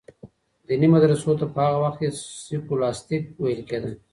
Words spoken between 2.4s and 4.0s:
سکولاستیک ویل کیده.